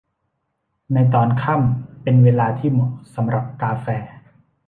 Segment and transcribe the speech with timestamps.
[0.93, 3.87] ในตอนค่ำเป็นเวลาที่เหมาะสำหรับกาแฟ